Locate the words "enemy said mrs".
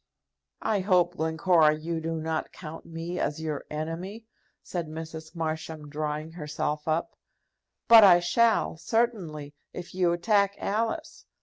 3.69-5.35